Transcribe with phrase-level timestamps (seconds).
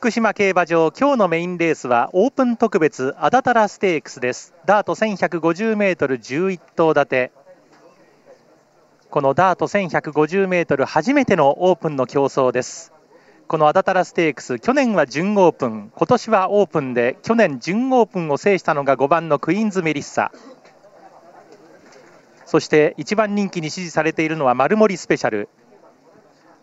[0.00, 4.54] 福島競馬場今日のメインレースはオープン特別アダタラステークスです。
[4.64, 7.32] ダート 1150m11 頭立て。
[9.10, 12.94] このダート 1150m 初めてのオープンの競争です。
[13.46, 15.92] このアダタラステークス去年は準オープン。
[15.94, 20.32] 今年はオープンで去年準オープンを制したのが5番のクイーンズ・メリッサ。
[22.46, 25.50] そして1番人気に支持されているのは丸森スペシャル。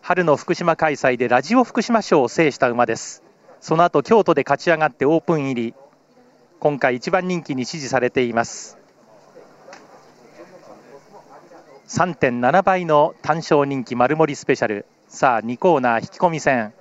[0.02, 3.27] 春の福島開催でラジオ福島賞を制した馬です。
[3.60, 5.74] その後京都で勝ち上がってオープン入り。
[6.60, 8.78] 今回1番人気に支持されています。
[11.88, 14.86] 3.7倍の単勝人気丸森スペシャル。
[15.08, 16.72] さあ2コーナー引き込み戦。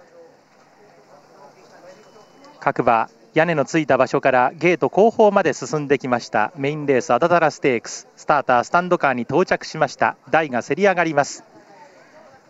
[2.59, 6.52] 各馬屋根のついた場所からゲート後方まで進んできました。
[6.57, 8.07] メインレースアダタラステークス。
[8.17, 10.17] スタータースタンドカーに到着しました。
[10.31, 11.44] 台がせり上がります。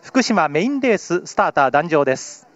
[0.02, 2.47] 福島メインレーススターター壇上です。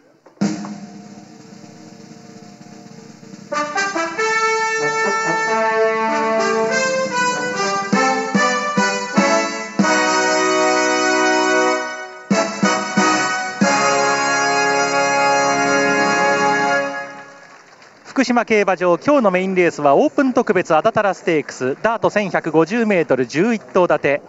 [18.23, 24.23] 福島競馬場今日のメインレースはオープン特別アダタラステークスダート 1150m11 頭立て。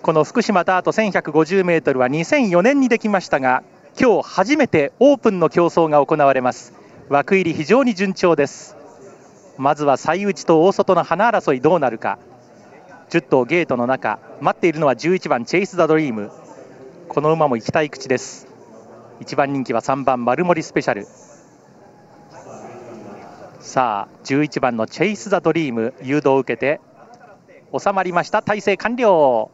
[0.00, 3.62] この福島ダート 1150m は2004年にできましたが
[4.00, 6.72] 今日初めてオープンの競争が行われます。
[7.10, 8.78] 枠入り非常に順調です。
[9.58, 12.18] まずは最内と大外の花争いどうなるか。
[13.10, 16.30] 10頭ゲートの中待っているのは11番チェイス・ザ・ドリーム。
[17.10, 18.46] この馬も行きたい口です。
[19.20, 21.06] 1番人気は3番丸森スペシャル。
[23.68, 26.80] さあ11番のチェイス・ザ・ドリーム誘導を受けて
[27.78, 28.40] 収まりました。
[28.40, 29.50] 体勢完了。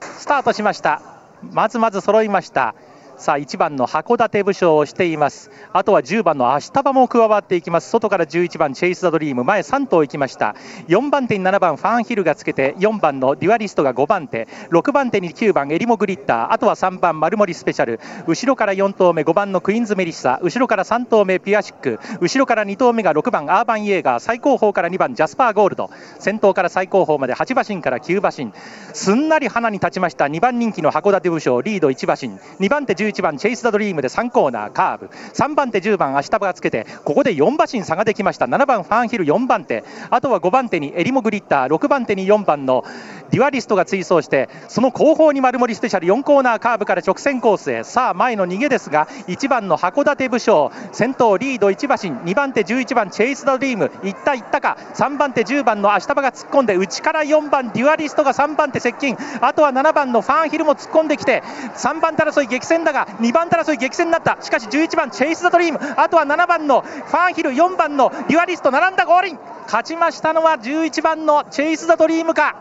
[0.00, 1.02] スタートしました。
[1.42, 2.74] まずまず揃いました。
[3.20, 5.50] さあ1番の函館武将をしています。
[5.74, 7.90] あとは10番の足場も加わっていきます。
[7.90, 9.44] 外から11番チェイス・ザ・ドリーム。
[9.44, 10.56] 前3頭行きました。
[10.88, 14.48] 4番手に7番ファンヒルがつけて4番のデュアリストが5番手。
[14.70, 16.52] 6番手に9番エリモグリッター。
[16.52, 18.00] あとは3番丸森スペシャル。
[18.26, 20.40] 後ろから4頭目5番のクイーンズ・メリッサ。
[20.42, 21.98] 後ろから3頭目ピアシック。
[22.22, 24.22] 後ろから2頭目が6番アーバン・イエーガー。
[24.22, 25.90] 最後方から2番ジャスパー・ゴールド。
[26.20, 28.50] 先頭から最後方まで8馬身から9馬身。
[28.94, 32.66] すんなりハナに立ちました2番人気の函館武将リード1馬身。
[32.66, 35.06] 2番手11 1番チェイス・ザ・ドリームで3コーナーカーブ。
[35.34, 38.46] 3番手10番足束がつけてここで4馬身差ができました。
[38.46, 39.84] 7番ファンヒル4番手。
[40.10, 41.74] あとは5番手にエリモグリッター。
[41.74, 42.84] 6番手に4番の
[43.30, 47.84] デュアリストが追走してその後方にマルモリスペシャル4コーナーカーブから直線コースへ。
[47.84, 52.30] さあ前の逃げですが1番の函館武将先頭リード1馬身。
[52.30, 53.90] 2番手11番チェイス・ザ・ドリーム。
[54.04, 54.76] いったいったか。
[54.94, 59.16] 3番手10番の足束が突っ込んで内から4番デュアリストが3番手接近。
[59.40, 61.42] あとは7番のファンヒルも突っ込んできて
[61.76, 64.38] 3番手争い激戦だが2番争い激戦になった。
[64.40, 65.78] しかし11番チェイス・ザ・ドリーム。
[65.96, 67.50] あとは7番のファンヒル。
[67.50, 72.56] 4番のデュアリスト並んだゴールイン勝ちましたのは11番のチェイス・ザ・ドリームか。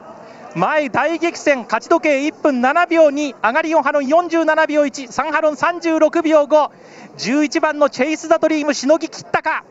[0.55, 1.63] 前大激戦。
[1.63, 8.73] 勝ち時計1分7秒2上がり4ハロン47秒13ハロン36秒511番のチェイス・ザ・ドリーム。
[8.73, 9.63] しのぎきったか。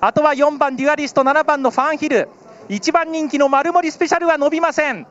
[0.00, 1.22] あとは4番デュアリスト。
[1.22, 2.28] 7番のファンヒル。
[2.68, 5.06] 1番人気のマルモリスペシャルは伸びません。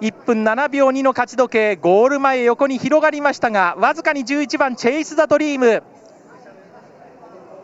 [0.00, 5.82] 1分7秒2の勝ち時計ゴール前横に広がりましたがわずかに11番チェイス・ザ・ドリーム。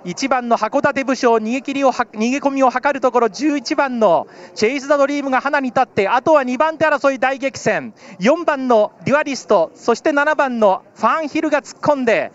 [0.05, 4.27] 1番の函館武将逃げ切りを逃げ込みを図るところ11番の
[4.57, 7.95] チェイス・ザ・ドリームが花に立ってあとは2番手争い大激戦。
[8.19, 12.33] 4番のデュアリストそして7番のファンヒルが突っ込んで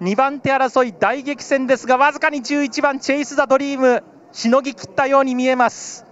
[0.00, 6.05] 2番手争い大激戦ですがわずかに11番チェイス・ザ・ドリームしのぎきったように見えます。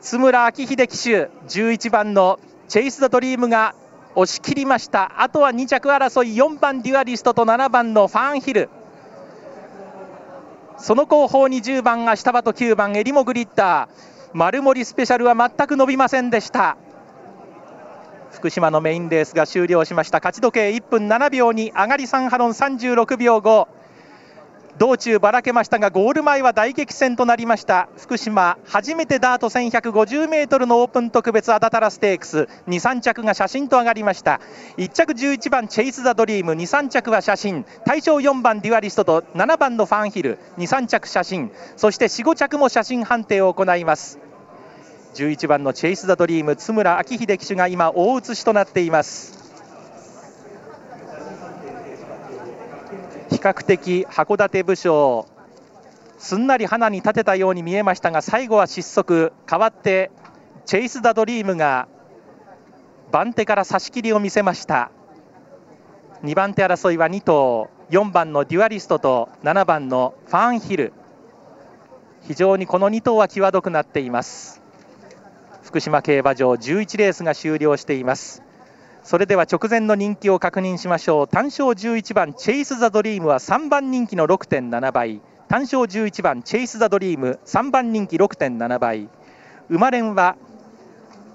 [0.00, 2.38] 津村明秀騎手11番の
[2.68, 3.74] チェイス・ザ・ドリームが
[4.14, 5.22] 押し切りました。
[5.22, 8.68] あとは2着争い4番デュアリストと7番のファンヒル。
[10.76, 14.30] その後方に10番足束と9番エリモグリッター。
[14.34, 16.76] 丸森スペシャルは全く伸びませんでした。
[18.30, 20.18] 福島のメインレースが終了しました。
[20.18, 23.66] 勝ち時計1分7秒に上がり3ハロン36秒5
[24.78, 27.88] 道中ばらけましたがゴール前は大激戦となりました。
[27.96, 32.48] 福島初めてダート 1150m のオープン特別アダタラステークス。
[32.68, 34.40] 23着が写真と上がりました。
[34.76, 36.52] 1着11番チェイス・ザ・ドリーム。
[36.52, 37.64] 23着は写真。
[37.84, 40.38] 対象4番デュアリストと7番のファンヒル。
[40.58, 41.50] 23着写真。
[41.76, 44.20] そして45着も写真判定を行います。
[45.14, 49.37] 11番のチェイス・ザ・ドリーム津村明秀騎手が今大写しとなっています。
[53.38, 55.26] 比較的函館武将
[56.18, 60.10] すんなり花に立てたように見えましたが最後は失速代わって
[60.66, 61.86] チェイス・ダ・ドリームが
[63.12, 64.90] 番手から差し切りを見せました。
[66.24, 70.92] 2番手争いは2頭4番のデュアリストと7番のファンヒル。
[72.26, 74.60] 非常にこの2頭は際どくなっています。
[75.62, 78.42] 福島競馬場11レースが終了しています。
[79.02, 81.28] それでは直前の人気を確認しましょう。
[81.28, 85.20] 単勝11番チェイス・ザ・ドリームは3番人気の6.7倍。
[85.48, 89.08] 単勝11番チェイス・ザ・ドリーム3番人気6.7倍。
[89.70, 90.36] 馬連は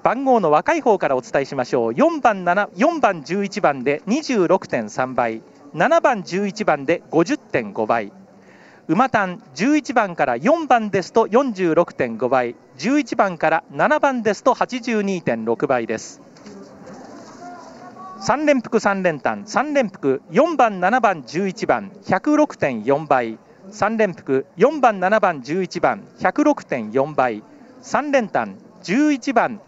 [0.04, 1.92] 番号の若い方からお伝えしましょう。
[1.94, 5.42] 4番4番11番で26.3倍。
[5.74, 8.12] 7番11番で50.5倍。
[8.88, 12.56] 馬単11番から4番ですと46.5倍。
[12.77, 16.21] 11番から7番ですと82.6倍です。
[18.24, 23.38] 3連複3連単3連複4番7番11番106.4倍
[23.70, 27.44] 3連複4番7番11番106.4倍
[27.81, 29.60] 3連単11番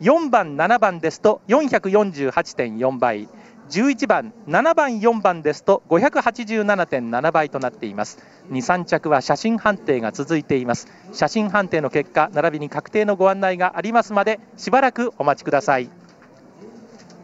[0.00, 3.28] 4番7番ですと448.4倍
[3.68, 8.18] 11番7番4番ですと587.7倍となっています。
[8.50, 10.88] 23着は写真判定が続いています。
[11.12, 15.99] 写真判定の結果並びに確定のご案内がありますまでしばらくお待ちください。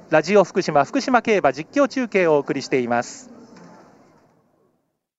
[0.09, 3.36] ラジオ福島福島競馬実況中継をお送りしています。